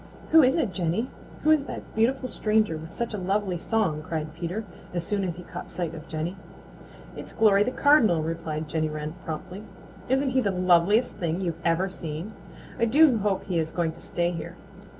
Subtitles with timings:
[0.31, 1.11] "Who is it, Jenny?
[1.43, 4.63] Who is that beautiful stranger with such a lovely song?" cried Peter,
[4.95, 6.37] as soon as he caught sight of Jenny.
[7.15, 9.61] "It's Glory the Cardinal," replied Jenny Wren promptly.
[10.09, 12.33] "Isn't he the loveliest thing you've ever seen?
[12.79, 14.55] I do hope he is going to stay here.